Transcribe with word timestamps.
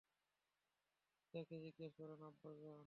পিতাকে 1.19 1.55
জিজ্ঞেস 1.65 1.91
করেন, 1.99 2.19
আব্বাজান! 2.29 2.79